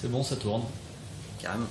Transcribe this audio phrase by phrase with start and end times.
[0.00, 0.62] C'est bon, ça tourne.
[1.42, 1.66] Carrément.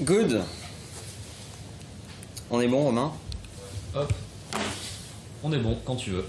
[0.00, 0.42] Good.
[2.50, 3.12] On est bon, Romain
[3.94, 4.10] Hop.
[5.42, 6.24] On est bon quand tu veux.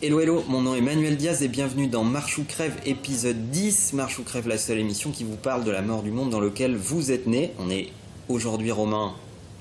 [0.00, 3.92] Hello hello, mon nom est Manuel Diaz et bienvenue dans Marche ou Crève épisode 10.
[3.92, 6.40] Marche ou Crève, la seule émission qui vous parle de la mort du monde dans
[6.40, 7.52] lequel vous êtes né.
[7.58, 7.92] On est
[8.30, 9.14] aujourd'hui Romain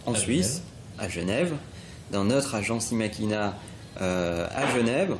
[0.05, 0.61] en À Suisse,
[0.97, 1.53] à Genève,
[2.11, 3.57] dans notre agence Imakina
[4.01, 5.15] euh, à Genève.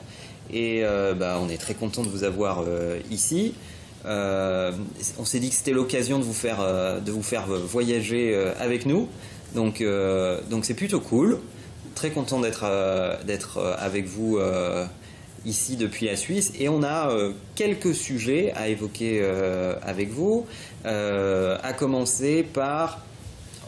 [0.52, 3.54] Et euh, bah, on est très content de vous avoir euh, ici.
[4.06, 6.60] On s'est dit que c'était l'occasion de vous faire,
[7.02, 9.08] de vous faire voyager avec nous.
[9.54, 9.84] Donc
[10.50, 11.38] donc c'est plutôt cool.
[11.94, 12.66] Très content d'être
[13.78, 14.40] avec vous
[15.46, 17.12] ici depuis la Suisse et on a
[17.54, 19.24] quelques sujets à évoquer
[19.84, 20.48] avec vous.
[20.86, 23.02] Euh, à commencer par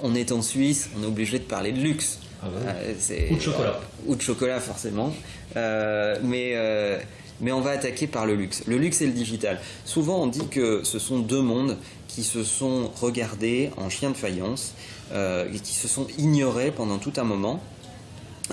[0.01, 2.19] on est en Suisse, on est obligé de parler de luxe.
[2.43, 2.71] Ah bah.
[2.71, 3.79] Euh, Ou de chocolat.
[4.07, 5.13] Ou de chocolat forcément.
[5.55, 6.99] Euh, mais, euh,
[7.39, 8.63] mais on va attaquer par le luxe.
[8.67, 9.59] Le luxe et le digital.
[9.85, 11.77] Souvent on dit que ce sont deux mondes
[12.07, 14.73] qui se sont regardés en chien de faïence
[15.13, 17.61] euh, et qui se sont ignorés pendant tout un moment.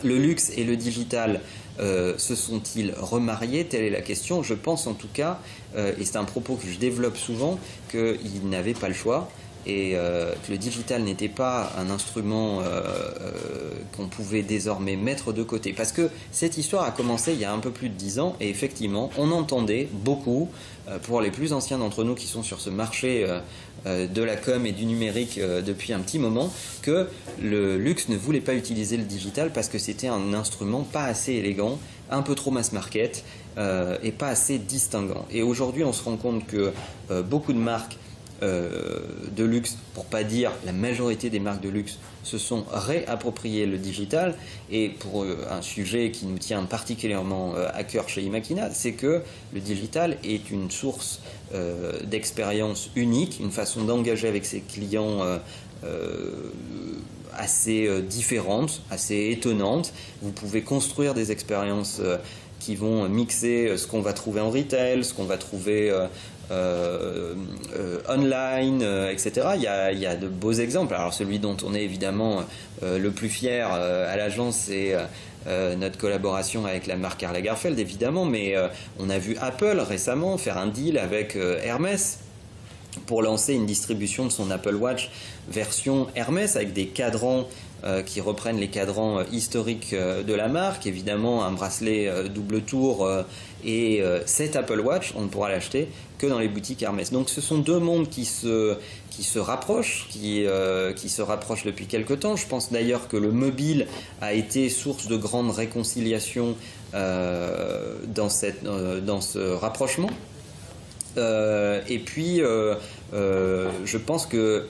[0.05, 1.41] Le luxe et le digital
[1.81, 3.65] euh, se sont-ils remariés?
[3.65, 4.43] Telle est la question.
[4.43, 5.41] Je pense en tout cas,
[5.77, 7.59] euh, et c'est un propos que je développe souvent,
[7.91, 9.29] qu'ils n'avaient pas le choix
[9.67, 13.33] et euh, que le digital n'était pas un instrument euh, euh,
[13.97, 15.73] qu'on pouvait désormais mettre de côté.
[15.73, 18.37] Parce que cette histoire a commencé il y a un peu plus de dix ans
[18.41, 20.49] et effectivement, on entendait beaucoup,
[21.05, 23.25] pour les plus anciens d'entre nous qui sont sur ce marché
[23.87, 26.53] de la com et du numérique depuis un petit moment,
[26.83, 27.07] que
[27.41, 31.35] le luxe ne voulait pas utiliser le digital parce que c'était un instrument pas assez
[31.35, 31.79] élégant,
[32.11, 33.25] un peu trop mass market
[33.57, 35.27] et pas assez distinguant.
[35.31, 36.73] Et aujourd'hui, on se rend compte que
[37.23, 37.97] beaucoup de marques
[38.43, 39.01] euh,
[39.37, 43.77] de luxe, pour pas dire la majorité des marques de luxe, se sont réappropriées le
[43.77, 44.35] digital.
[44.71, 48.93] Et pour euh, un sujet qui nous tient particulièrement euh, à cœur chez Imakina, c'est
[48.93, 51.21] que le digital est une source
[52.05, 55.19] d'expérience unique, une façon d'engager avec ses clients.
[57.37, 59.93] assez différente, assez étonnante.
[60.23, 62.01] Vous pouvez construire des expériences
[62.61, 65.91] qui vont mixer ce qu'on va trouver en retail, ce qu'on va trouver
[66.51, 67.35] euh,
[68.09, 69.47] online, euh, etc.
[69.55, 69.67] Il y,
[70.07, 70.95] a, de beaux exemples.
[70.95, 72.43] Alors celui dont on est évidemment
[72.83, 74.97] euh, le plus fier à l'agence, c'est
[75.47, 78.55] notre collaboration avec la marque Karl Lagerfeld, évidemment, mais
[78.99, 82.19] on a vu Apple récemment faire un deal avec Hermès
[83.07, 85.11] pour lancer une distribution de son Apple Watch
[85.49, 87.49] version Hermès avec des cadrans
[88.03, 92.61] qui reprennent les cadrans euh, historiques euh, de la marque, évidemment un bracelet euh, double
[92.63, 93.23] tour euh,
[93.65, 95.89] et euh, cet Apple Watch, on ne pourra l'acheter
[96.19, 97.11] que dans les boutiques Hermès.
[97.13, 98.77] Donc ce sont deux mondes qui se,
[99.11, 102.37] qui se rapprochent, qui, euh, qui se rapprochent depuis quelque temps.
[102.37, 103.87] Je pense d'ailleurs que le mobile
[104.21, 106.57] a été source de grande réconciliation
[106.95, 110.11] euh, dans, cette, euh, dans ce rapprochement.
[111.17, 112.75] Euh, et puis, euh,
[113.15, 114.67] euh, je pense que,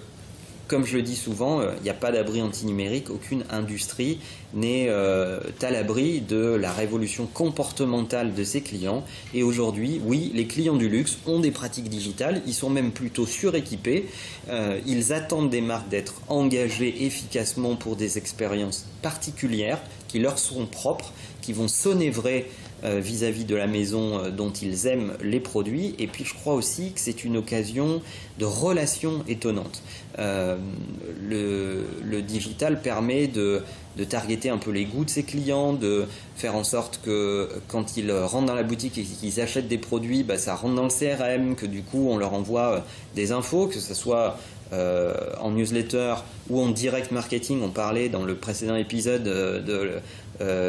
[0.71, 4.21] comme je le dis souvent, euh, il n'y a pas d'abri antinumérique, aucune industrie
[4.55, 9.05] n'est euh, à l'abri de la révolution comportementale de ses clients.
[9.35, 13.27] Et aujourd'hui, oui, les clients du luxe ont des pratiques digitales, ils sont même plutôt
[13.27, 14.07] suréquipés,
[14.49, 20.67] euh, ils attendent des marques d'être engagées efficacement pour des expériences particulières qui leur seront
[20.67, 22.47] propres, qui vont sonner vrai
[22.83, 25.95] euh, vis-à-vis de la maison euh, dont ils aiment les produits.
[25.99, 28.03] Et puis je crois aussi que c'est une occasion
[28.39, 29.83] de relations étonnantes.
[30.19, 33.63] Le, le digital permet de,
[33.97, 36.07] de targeter un peu les goûts de ses clients, de
[36.37, 40.23] faire en sorte que quand ils rentrent dans la boutique et qu'ils achètent des produits,
[40.23, 42.81] bah, ça rentre dans le CRM, que du coup on leur envoie euh,
[43.15, 44.37] des infos, que ce soit
[44.73, 46.15] euh, en newsletter
[46.49, 47.61] ou en direct marketing.
[47.65, 50.01] On parlait dans le précédent épisode euh, de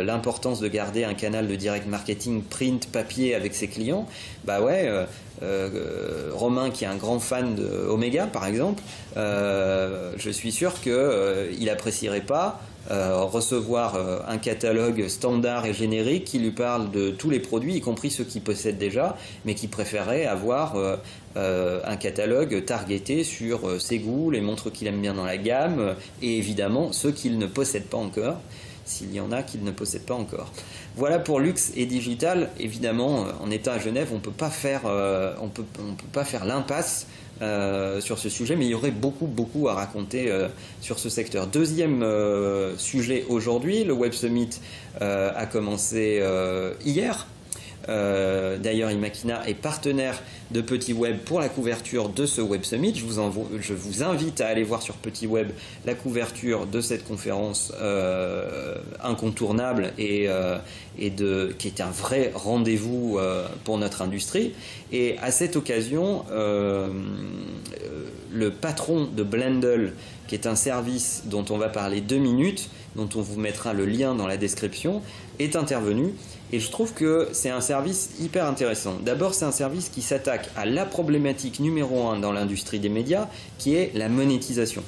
[0.01, 4.05] l'importance de garder un canal de direct marketing print papier avec ses clients.
[4.43, 4.91] Bah ouais,
[6.33, 8.83] Romain qui est un grand fan de Omega par exemple,
[9.15, 12.59] je suis sûr que euh, il apprécierait pas
[12.89, 17.75] euh, recevoir euh, un catalogue standard et générique qui lui parle de tous les produits,
[17.75, 23.79] y compris ceux qu'il possède déjà, mais qui préférerait avoir euh, un catalogue targeté sur
[23.79, 27.45] ses goûts, les montres qu'il aime bien dans la gamme, et évidemment ceux qu'il ne
[27.45, 28.37] possède pas encore,
[28.83, 30.51] s'il y en a qu'il ne possède pas encore.
[30.95, 32.49] Voilà pour luxe et digital.
[32.59, 35.61] Évidemment, en étant à Genève, on peut, on peut
[36.11, 37.05] pas faire l'impasse
[37.41, 40.47] euh, sur ce sujet, mais il y aurait beaucoup, beaucoup à raconter euh,
[40.79, 41.47] sur ce secteur.
[41.47, 44.49] Deuxième euh, sujet aujourd'hui, le Web Summit
[44.99, 46.21] a commencé
[46.85, 47.25] hier.
[47.89, 52.93] Euh, d'ailleurs, Imakina est partenaire de Petit Web pour la couverture de ce Web Summit.
[52.95, 53.05] Je
[53.73, 55.51] vous, invite à aller voir sur Petit Web
[55.85, 60.57] la couverture de cette conférence euh, incontournable et, euh,
[60.97, 63.17] qui est un vrai rendez-vous
[63.63, 64.53] pour notre industrie.
[64.91, 66.25] Et à cette occasion,
[68.33, 69.93] le patron de Blendle,
[70.27, 73.85] qui est un service dont on va parler deux minutes, dont on vous mettra le
[73.85, 75.01] lien dans la description,
[75.39, 76.13] est intervenu
[76.51, 78.97] et je trouve que c'est un service hyper intéressant.
[79.03, 83.27] D'abord, c'est un service qui s'attaque à la problématique numéro un dans l'industrie des médias,
[83.57, 84.83] qui est la monétisation.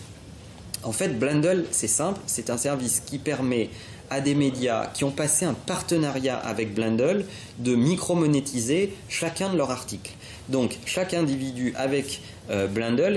[0.84, 3.70] En fait, Blendle, c'est simple, c'est un service qui permet
[4.10, 7.26] à des médias qui ont passé un partenariat avec Blendle
[7.60, 10.12] de micro-monétiser chacun de leurs articles.
[10.50, 12.68] Donc, chaque individu avec euh,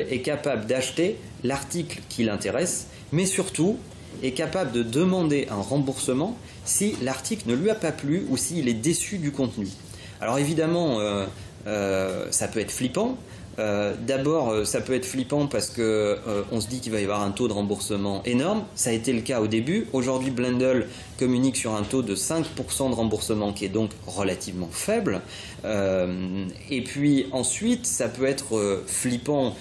[0.09, 3.79] est capable d'acheter l'article qui l'intéresse, mais surtout
[4.23, 8.69] est capable de demander un remboursement si l'article ne lui a pas plu ou s'il
[8.69, 9.69] est déçu du contenu.
[10.21, 11.27] Alors évidemment, euh,
[11.67, 13.17] euh, ça peut être flippant.
[13.59, 16.19] Euh, d'abord, ça peut être flippant parce que
[16.53, 18.65] on se dit qu'il va y avoir un taux de remboursement énorme.
[18.75, 19.87] Ça a été le cas au début.
[19.95, 20.87] Aujourd'hui, Blendle
[21.19, 25.23] communique sur un taux de 5% de remboursement qui est donc relativement faible.
[25.65, 29.57] et puis ensuite, ça peut être flippant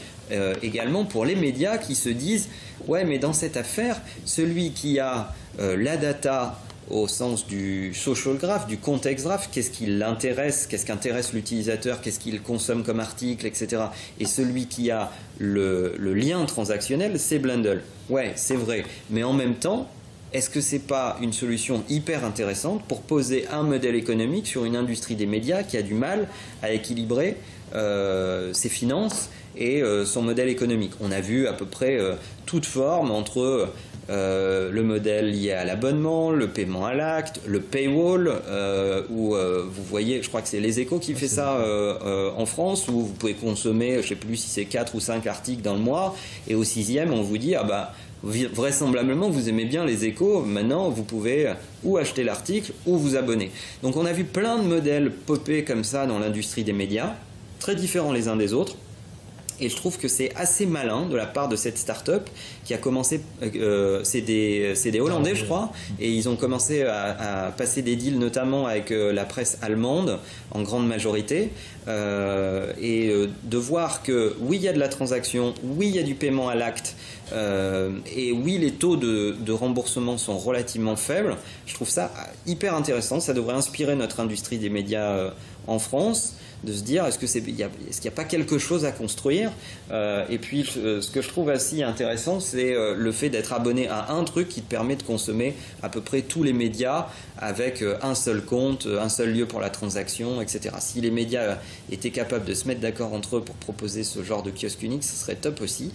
[0.61, 2.49] également pour les médias qui se disent
[2.87, 6.59] ouais, mais dans cette affaire, celui qui a la data
[6.89, 12.01] au sens du social graph, du contexte graph, qu'est-ce qui l'intéresse, qu'est-ce qui intéresse l'utilisateur,
[12.01, 13.83] qu'est-ce qu'il consomme comme article, etc.
[14.19, 17.81] Et celui qui a le, lien transactionnel, c'est Blendle.
[18.09, 18.83] Ouais, c'est vrai.
[19.09, 19.89] Mais en même temps,
[20.33, 24.75] est-ce que c'est pas une solution hyper intéressante pour poser un modèle économique sur une
[24.75, 26.27] industrie des médias qui a du mal
[26.61, 27.37] à équilibrer
[27.73, 30.91] euh, ses finances et euh, son modèle économique?
[30.99, 32.15] On a vu à peu près euh,
[32.45, 33.69] toute forme entre
[34.09, 39.63] euh, le modèle lié à l'abonnement, le paiement à l'acte, le paywall, euh, où euh,
[39.67, 41.57] vous voyez, je crois que c'est Les Échos qui fait ça
[42.37, 45.25] en France, où vous pouvez consommer, je ne sais plus si c'est 4 ou 5
[45.25, 46.15] articles dans le mois,
[46.47, 47.93] et au sixième, on vous dit, ah bah,
[48.23, 51.53] vraisemblablement, vous aimez bien Les Échos, maintenant, vous pouvez
[51.83, 53.51] ou acheter l'article ou vous abonner.
[53.81, 57.15] Donc on a vu plein de modèles popper comme ça dans l'industrie des médias,
[57.59, 58.77] très différents les uns des autres.
[59.59, 62.29] Et je trouve que c'est assez malin de la part de cette start-up
[62.63, 67.53] qui a commencé, euh, c'est des, des, Hollandais je crois, et ils ont commencé à,
[67.55, 70.19] passer des deals notamment avec euh, la presse allemande
[70.51, 71.51] en grande majorité,
[71.87, 73.13] euh, et
[73.43, 76.15] de voir que oui il y a de la transaction, oui il y a du
[76.15, 76.95] paiement à l'acte,
[77.33, 82.11] et oui les taux de, remboursement sont relativement faibles, je trouve ça
[82.45, 85.31] hyper intéressant, ça devrait inspirer notre industrie des médias
[85.67, 86.35] en France
[86.65, 89.51] de se dire est-ce qu'il n'y a, pas quelque chose à construire?
[89.91, 93.87] Euh, Et puis ce que je trouve assez intéressant, c'est euh, le fait d'être abonné
[93.87, 97.07] à un truc qui te permet de consommer à peu près tous les médias
[97.37, 100.75] avec euh, un seul compte, un seul lieu pour la transaction, etc.
[100.79, 101.57] Si les médias
[101.91, 105.03] étaient capables de se mettre d'accord entre eux pour proposer ce genre de kiosque unique,
[105.03, 105.91] ce serait top aussi,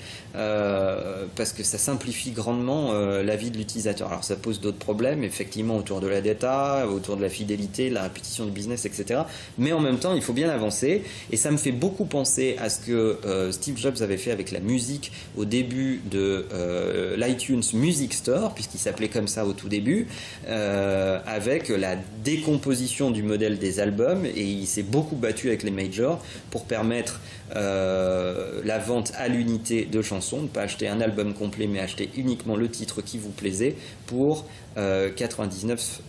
[1.37, 4.09] parce que ça simplifie grandement la vie de l'utilisateur.
[4.09, 8.03] Alors ça pose d'autres problèmes, effectivement, autour de la data, autour de la fidélité, la
[8.05, 9.23] répétition du business, etc.
[9.59, 11.03] Mais en même temps, il faut bien avancé.
[11.31, 14.51] Et ça me fait beaucoup penser à ce que euh, Steve Jobs avait fait avec
[14.51, 19.69] la musique au début de euh, l'iTunes Music Store, puisqu'il s'appelait comme ça au tout
[19.69, 20.07] début,
[20.49, 24.25] euh, avec la décomposition du modèle des albums.
[24.27, 27.21] Et il s'est beaucoup battu avec les majors pour permettre
[27.53, 32.57] la vente à l'unité de chansons, ne pas acheter un album complet, mais acheter uniquement
[32.57, 33.77] le titre qui vous plaisait
[34.07, 34.47] pour
[34.77, 36.01] 99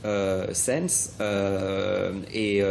[0.53, 0.71] cents.
[2.33, 2.63] et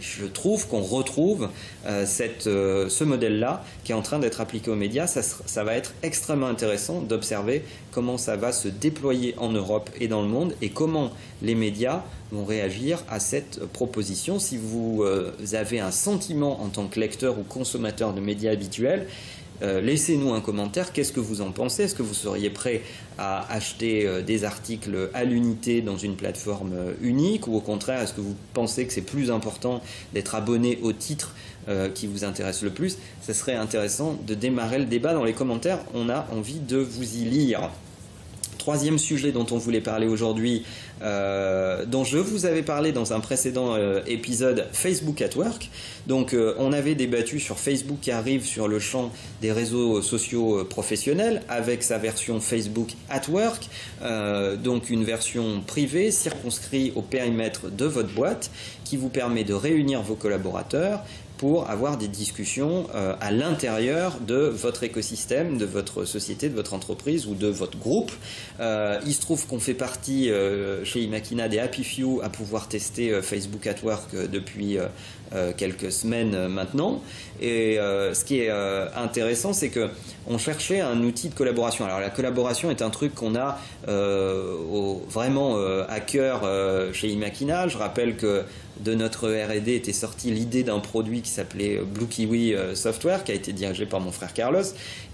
[0.00, 1.48] je trouve qu'on retrouve
[1.86, 5.06] euh, cette, euh, ce modèle-là qui est en train d'être appliqué aux médias.
[5.06, 10.08] Ça, ça va être extrêmement intéressant d'observer comment ça va se déployer en Europe et
[10.08, 11.10] dans le monde et comment
[11.42, 14.38] les médias vont réagir à cette proposition.
[14.38, 19.08] Si vous euh, avez un sentiment en tant que lecteur ou consommateur de médias habituels,
[19.62, 20.92] euh, laissez-nous un commentaire.
[20.92, 21.84] Qu'est-ce que vous en pensez?
[21.84, 22.82] Est-ce que vous seriez prêt
[23.18, 27.46] à acheter euh, des articles à l'unité dans une plateforme euh, unique?
[27.46, 29.80] Ou au contraire, est-ce que vous pensez que c'est plus important
[30.14, 31.34] d'être abonné au titre
[31.94, 32.98] qui vous intéresse le plus?
[33.24, 35.78] Ce serait intéressant de démarrer le débat dans les commentaires.
[35.94, 37.70] On a envie de vous y lire.
[38.62, 40.62] Troisième sujet dont on voulait parler aujourd'hui,
[41.02, 45.68] euh, dont je vous avais parlé dans un précédent euh, épisode, Facebook at Work.
[46.06, 50.64] Donc euh, on avait débattu sur Facebook qui arrive sur le champ des réseaux sociaux
[50.64, 53.68] professionnels avec sa version Facebook at Work,
[54.62, 58.52] donc une version privée circonscrite au périmètre de votre boîte
[58.84, 61.02] qui vous permet de réunir vos collaborateurs
[61.42, 66.72] pour avoir des discussions euh, à l'intérieur de votre écosystème, de votre société, de votre
[66.72, 68.12] entreprise ou de votre groupe.
[68.60, 72.68] Euh, il se trouve qu'on fait partie euh, chez Imakina des Happy Few à pouvoir
[72.68, 74.78] tester Facebook at Work depuis
[75.56, 77.02] quelques semaines maintenant.
[77.40, 78.50] Et ce qui est
[78.96, 79.88] intéressant, c'est que
[80.28, 81.84] on cherchait un outil de collaboration.
[81.84, 85.56] Alors la collaboration est un truc qu'on a vraiment
[85.88, 86.42] à cœur
[86.92, 87.68] chez Imakina.
[87.68, 88.44] Je rappelle que
[88.80, 93.32] de notre R&D était sortie l'idée d'un produit qui s'appelait Blue Kiwi euh, Software, qui
[93.32, 94.62] a été dirigé par mon frère Carlos,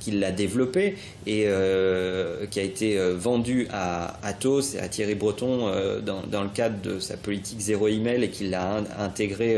[0.01, 0.97] qui l'a développé
[1.27, 5.71] et euh, qui a été euh, vendu à Atos et à Thierry Breton
[6.03, 9.57] dans, le cadre de sa politique zéro email et qu'il l'a intégré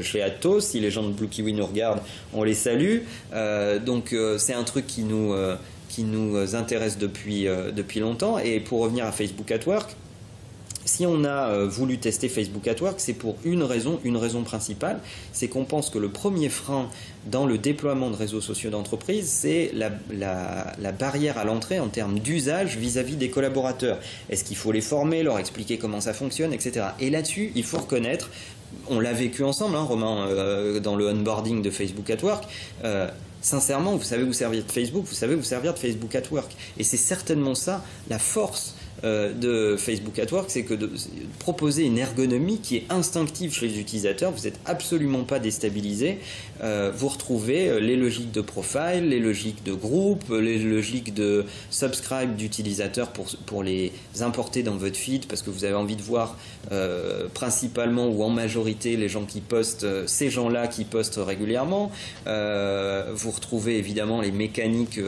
[0.00, 0.60] chez Atos.
[0.60, 2.00] Si les gens de Blue Kiwi nous regardent,
[2.32, 3.00] on les salue.
[3.84, 5.34] donc c'est un truc qui nous
[5.88, 8.38] qui nous intéresse depuis, depuis longtemps.
[8.38, 9.94] Et pour revenir à Facebook at Work,
[10.84, 14.42] si on a euh, voulu tester Facebook at Work, c'est pour une raison, une raison
[14.42, 14.98] principale,
[15.32, 16.88] c'est qu'on pense que le premier frein
[17.30, 22.76] dans le déploiement de réseaux sociaux d'entreprise, c'est la, barrière à l'entrée en termes d'usage
[22.76, 23.98] vis-à-vis des collaborateurs.
[24.28, 26.86] Est-ce qu'il faut les former, leur expliquer comment ça fonctionne, etc.
[26.98, 28.30] Et là-dessus, il faut reconnaître,
[28.88, 32.44] on l'a vécu ensemble, hein, Romain, euh, dans le onboarding de Facebook at Work.
[32.84, 33.08] Euh,
[33.40, 36.52] sincèrement, vous savez vous servir de Facebook, vous savez vous servir de Facebook at Work.
[36.78, 38.74] Et c'est certainement ça la force
[39.04, 40.88] euh, de Facebook at Work, c'est que de,
[41.40, 46.18] proposer une ergonomie qui est instinctive chez les utilisateurs, vous n'êtes absolument pas déstabilisé.
[46.62, 51.44] Euh, vous retrouvez euh, les logiques de profile, les logiques de groupe, les logiques de
[51.70, 56.02] subscribe d'utilisateurs pour, pour les importer dans votre feed parce que vous avez envie de
[56.02, 56.36] voir
[57.34, 61.90] principalement ou en majorité les gens qui postent, ces gens-là qui postent régulièrement.
[62.24, 65.00] vous retrouvez évidemment les mécaniques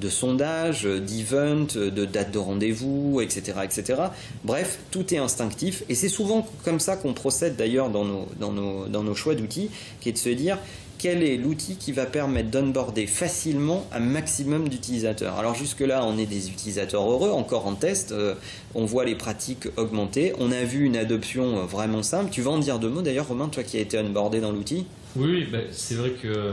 [0.00, 4.02] de sondage, d'event, de date de rendez-vous, etc., etc.
[4.44, 9.34] Bref, tout est instinctif et c'est souvent comme ça qu'on procède d'ailleurs dans nos, choix
[9.34, 10.58] d'outils, qui est de se dire
[11.00, 15.38] quel est l'outil qui va permettre d'onboarder facilement un maximum d'utilisateurs?
[15.38, 18.34] Alors jusque-là, on est des utilisateurs heureux, encore en test, euh,
[18.74, 22.30] on voit les pratiques augmenter, on a vu une adoption euh, vraiment simple.
[22.30, 24.84] Tu vas en dire deux mots d'ailleurs, Romain, toi qui as été onboardé dans l'outil?
[25.16, 26.52] Oui, bah, c'est vrai que euh,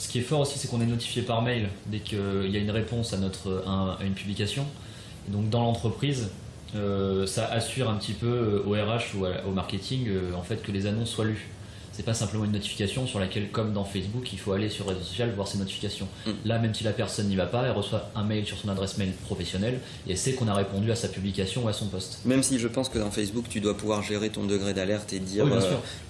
[0.00, 2.60] ce qui est fort aussi, c'est qu'on est notifié par mail dès qu'il y a
[2.60, 4.64] une réponse à, à une publication.
[5.28, 6.30] donc dans l'entreprise,
[6.74, 10.72] euh, ça assure un petit peu au RH ou au marketing euh, en fait que
[10.72, 11.48] les annonces soient lues
[12.00, 15.02] c'est pas simplement une notification sur laquelle, comme dans Facebook, il faut aller sur réseau
[15.02, 16.08] social voir ses notifications.
[16.24, 16.30] Mm.
[16.46, 18.96] Là, même si la personne n'y va pas, elle reçoit un mail sur son adresse
[18.96, 22.20] mail professionnelle et elle sait qu'on a répondu à sa publication ou à son post.
[22.24, 25.18] Même si je pense que dans Facebook, tu dois pouvoir gérer ton degré d'alerte et
[25.18, 25.60] dire euh,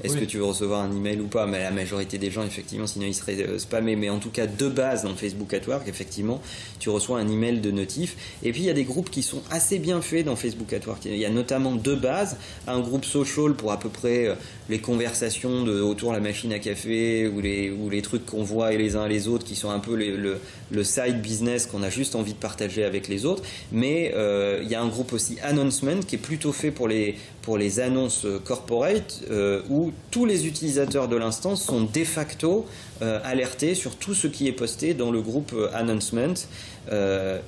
[0.04, 1.46] est-ce que tu veux recevoir un email ou pas?
[1.46, 3.96] Mais la majorité des gens, effectivement, sinon ils seraient euh, spammés.
[3.96, 6.40] Mais en tout cas, de base dans Facebook at Work, effectivement,
[6.78, 8.16] tu reçois un email de notif.
[8.44, 10.86] Et puis il y a des groupes qui sont assez bien faits dans Facebook at
[10.86, 11.06] Work.
[11.06, 12.36] Il y a notamment deux bases,
[12.68, 14.34] un groupe social pour à peu près euh,
[14.68, 18.42] les conversations de, autour de la machine à café ou les, ou les trucs qu'on
[18.42, 20.38] voit et les uns les autres qui sont un peu le,
[20.70, 23.42] le, side business qu'on a juste envie de partager avec les autres.
[23.72, 27.16] Mais euh, il y a un groupe aussi Announcement qui est plutôt fait pour les,
[27.42, 32.66] pour les annonces corporate euh, où tous les utilisateurs de l'instance sont de facto
[33.02, 36.34] euh, alertés sur tout ce qui est posté dans le groupe Announcement.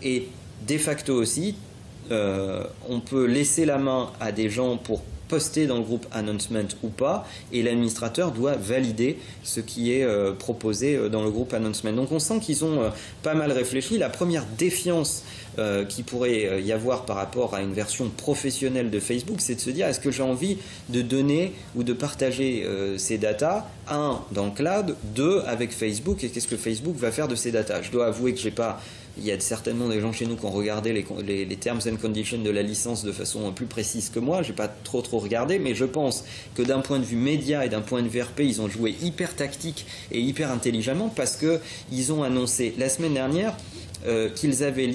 [0.03, 0.29] et
[0.67, 1.57] de facto aussi,
[2.11, 5.03] on peut laisser la main à des gens pour
[5.67, 10.95] dans le groupe announcement ou pas, et l'administrateur doit valider ce qui est euh, proposé
[10.95, 11.93] euh, dans le groupe announcement.
[11.93, 12.91] Donc on sent qu'ils ont euh,
[13.23, 13.97] pas mal réfléchi.
[13.97, 15.25] La première défiance
[15.89, 19.71] qui pourrait y avoir par rapport à une version professionnelle de Facebook, c'est de se
[19.71, 22.67] dire est-ce que j'ai envie de donner ou de partager
[22.97, 27.29] ces datas, un, dans le cloud, deux, avec Facebook, et qu'est-ce que Facebook va faire
[27.29, 27.83] de ces datas?
[27.83, 28.81] Je dois avouer que j'ai pas
[29.19, 31.97] il y a certainement des gens chez nous qui ont regardé les, les, terms and
[31.97, 34.43] conditions de la licence de façon plus précise que moi.
[34.43, 37.69] J'ai pas trop trop regardé, mais je pense que d'un point de vue média et
[37.69, 41.61] d'un point de vue RP, ils ont joué hyper tactique et hyper intelligemment parce que
[41.91, 43.55] ils ont annoncé la semaine dernière
[44.07, 44.91] euh, qu'ils avaient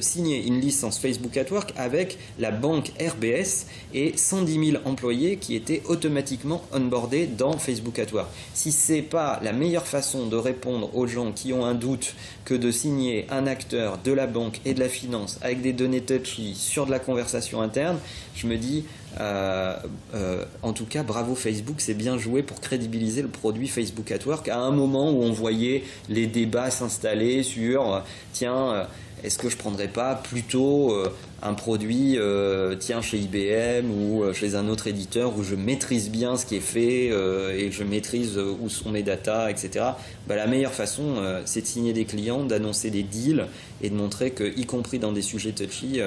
[0.00, 5.54] signé une licence Facebook at Work avec la banque RBS et 110 000 employés qui
[5.54, 8.28] étaient automatiquement onboardés dans Facebook at Work.
[8.54, 12.54] Si c'est pas la meilleure façon de répondre aux gens qui ont un doute que
[12.54, 16.54] de signer un acteur de la banque et de la finance avec des données touchy
[16.54, 17.98] sur de la conversation interne,
[18.34, 18.84] je me dis
[19.20, 19.76] euh,
[20.14, 24.26] euh, en tout cas, bravo Facebook, c'est bien joué pour crédibiliser le produit Facebook at
[24.26, 28.00] Work à un moment où on voyait les débats s'installer sur euh,
[28.32, 28.86] tiens,
[29.24, 30.94] est-ce que je prendrais pas plutôt
[31.42, 32.18] un produit
[32.78, 36.60] tiens chez IBM ou chez un autre éditeur où je maîtrise bien ce qui est
[36.60, 39.86] fait et je maîtrise où sont mes datas, etc.
[40.28, 41.14] Bah, la meilleure façon,
[41.46, 43.46] c'est de signer des clients, d'annoncer des deals
[43.82, 45.98] et de montrer que, y compris dans des sujets touchy,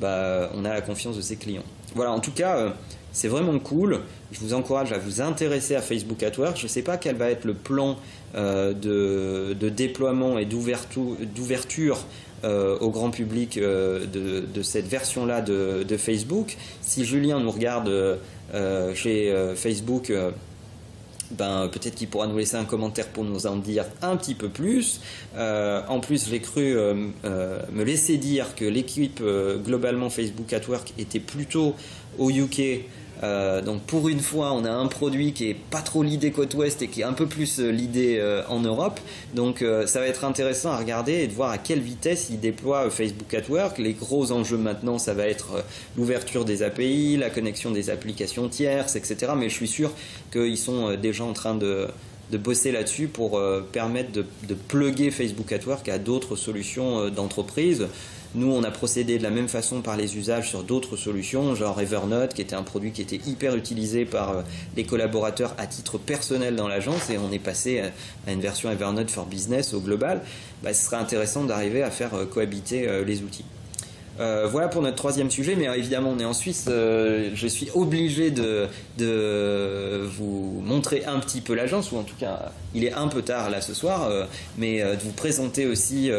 [0.00, 1.62] bah, on a la confiance de ses clients.
[1.96, 2.74] Voilà, en tout cas,
[3.12, 4.00] c'est vraiment cool.
[4.30, 6.56] Je vous encourage à vous intéresser à Facebook at Work.
[6.56, 7.96] Je ne sais pas quel va être le plan
[8.34, 11.98] de, déploiement et d'ouverture
[12.44, 16.56] au grand public de, cette version-là de, de, Facebook.
[16.82, 17.90] Si Julien nous regarde
[18.94, 20.12] chez Facebook,
[21.30, 24.48] ben, peut-être qu'il pourra nous laisser un commentaire pour nous en dire un petit peu
[24.48, 25.00] plus.
[25.36, 29.22] Euh, en plus, j'ai cru euh, euh, me laisser dire que l'équipe
[29.64, 31.74] globalement Facebook at Work était plutôt
[32.18, 32.84] au UK
[33.22, 36.54] euh, donc pour une fois, on a un produit qui est pas trop l'idée côte
[36.54, 39.00] ouest et qui est un peu plus euh, l'idée euh, en Europe.
[39.34, 42.88] Donc ça va être intéressant à regarder et de voir à quelle vitesse il déploie
[42.90, 43.78] Facebook at Work.
[43.78, 45.64] Les gros enjeux maintenant, ça va être
[45.96, 49.32] l'ouverture des API, la connexion des applications tierces, etc.
[49.36, 49.92] Mais je suis sûr
[50.32, 51.88] qu'ils sont déjà en train de,
[52.32, 53.40] bosser là-dessus pour
[53.72, 57.86] permettre de, de plugger Facebook at Work à d'autres solutions d'entreprise.
[58.36, 61.80] Nous, on a procédé de la même façon par les usages sur d'autres solutions, genre
[61.80, 64.42] Evernote, qui était un produit qui était hyper utilisé par euh,
[64.76, 67.82] les collaborateurs à titre personnel dans l'agence, et on est passé
[68.26, 70.20] à une version Evernote for Business au global.
[70.62, 73.46] Bah, ce serait intéressant d'arriver à faire euh, cohabiter euh, les outils.
[74.18, 76.64] voilà pour notre troisième sujet, mais évidemment on est en Suisse.
[76.68, 78.68] je suis obligé de,
[80.18, 83.50] vous montrer un petit peu l'agence, ou en tout cas il est un peu tard
[83.50, 84.10] là ce soir,
[84.56, 86.10] mais de vous présenter aussi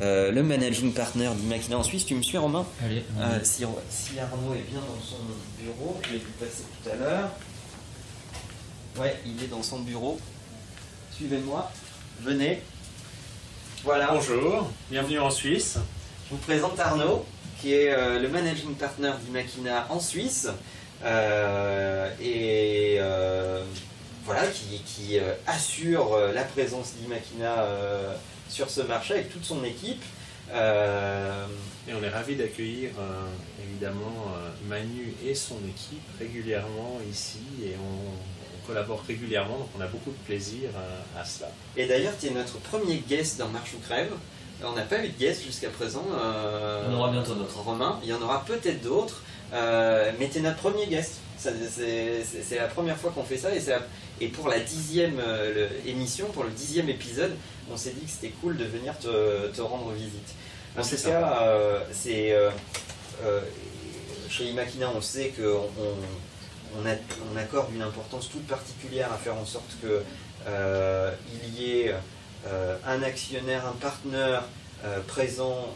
[0.00, 2.06] euh, le managing partner d'Imakina en Suisse.
[2.06, 3.04] Tu me suis Romain Allez.
[3.20, 5.16] Euh, si, Arnaud est bien dans son
[5.60, 7.30] bureau, je l'ai vu passer tout à l'heure.
[8.98, 10.18] Ouais, il est dans son bureau.
[11.14, 11.70] Suivez-moi.
[12.20, 12.62] Venez.
[13.84, 14.08] Voilà.
[14.12, 15.78] Bonjour, bienvenue en Suisse.
[16.28, 17.24] Je vous présente Arnaud,
[17.60, 20.48] qui est euh, le managing partner d'Imakina en Suisse.
[21.04, 22.61] et
[24.52, 27.66] qui, qui assure la présence d'Imakina
[28.48, 30.02] sur ce marché avec toute son équipe.
[30.52, 31.46] Euh,
[31.88, 33.22] et on est ravi d'accueillir euh,
[33.64, 39.88] évidemment euh, Manu et son équipe régulièrement ici et on, collabore régulièrement donc on a
[39.88, 40.70] beaucoup de plaisir
[41.18, 41.48] à cela.
[41.76, 44.12] Et d'ailleurs tu es notre premier guest dans Marche ou Crève.
[44.62, 46.04] On n'a pas eu de guest jusqu'à présent.
[46.08, 47.58] on aura bientôt d'autres.
[47.58, 51.16] Romain, il y en aura peut-être d'autres, mais tu es notre premier guest.
[51.42, 53.60] C'est la première fois qu'on fait ça et,
[54.20, 55.20] et pour la dixième
[55.86, 57.34] émission, pour le dixième épisode,
[57.70, 60.34] on s'est dit que c'était cool de venir te, rendre visite.
[60.76, 62.50] En tout cas, euh, c'est euh,
[63.24, 63.40] euh,
[64.28, 65.68] chez Imakina, on sait qu'on
[66.78, 71.94] on, accorde une importance toute particulière à faire en sorte qu'il y ait
[72.86, 74.44] un actionnaire, un partenaire
[75.06, 75.68] présent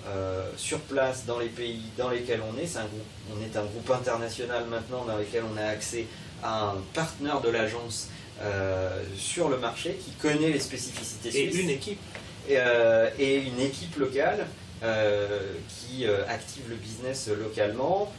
[0.57, 2.77] sur place dans les pays dans lesquels on est.
[2.77, 6.07] un groupe, on est un groupe international maintenant dans lequel on a accès
[6.43, 8.09] à un partenaire de l'agence
[8.43, 11.57] euh, sur le marché, qui connaît les spécificités suisses.
[11.57, 12.01] Et une équipe.
[12.49, 14.47] Et, euh, une équipe locale
[14.83, 18.13] euh, qui active le business localement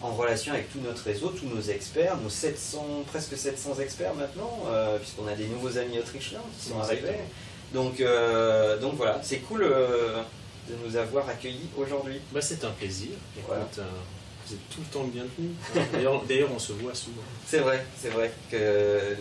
[0.00, 4.60] en relation avec tout notre réseau, tous nos experts, nos 700, presque 700 experts maintenant,
[5.00, 7.18] puisqu'on a des nouveaux amis autrichiens qui sont arrivés.
[7.74, 8.02] Donc,
[8.80, 12.20] donc voilà, c'est cool de nous avoir accueillis aujourd'hui.
[12.32, 13.10] Bah, c'est un plaisir
[14.48, 15.54] vous êtes tout le temps bienvenu.
[16.26, 17.22] D'ailleurs, on se voit souvent.
[17.46, 19.16] C'est vrai, c'est vrai que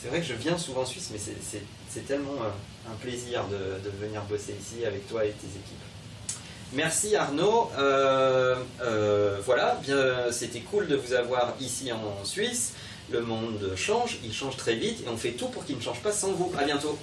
[0.00, 3.90] c'est vrai que je viens souvent en Suisse, mais c'est tellement euh, un plaisir de,
[4.00, 6.38] venir bosser ici avec toi et tes équipes.
[6.72, 7.70] Merci Arnaud.
[7.78, 12.74] Euh, euh, voilà, bien, c'était cool de vous avoir ici en Suisse.
[13.10, 16.00] Le monde change, il change très vite et on fait tout pour qu'il ne change
[16.00, 16.52] pas sans vous.
[16.58, 16.98] À bientôt.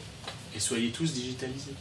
[0.56, 1.74] Et soyez tous digitalisés.